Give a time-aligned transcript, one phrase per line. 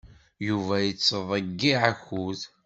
[0.47, 2.39] Yuba yettḍeyyiɛ akud.